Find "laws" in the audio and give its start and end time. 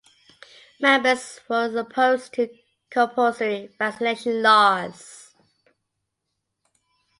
4.41-5.35